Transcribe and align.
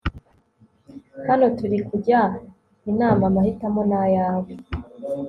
hano 1.27 1.45
turi 1.57 1.77
kujya 1.87 2.21
inama 2.91 3.23
amahitamo 3.29 3.81
nayawe 3.89 4.51